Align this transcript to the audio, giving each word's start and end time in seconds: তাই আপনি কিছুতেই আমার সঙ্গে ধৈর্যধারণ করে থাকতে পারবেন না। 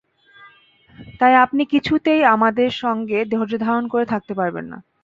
তাই 1.19 1.33
আপনি 1.45 1.63
কিছুতেই 1.73 2.21
আমার 2.33 2.53
সঙ্গে 2.79 3.17
ধৈর্যধারণ 3.31 3.85
করে 3.87 4.05
থাকতে 4.05 4.33
পারবেন 4.35 4.65
না। 4.65 4.77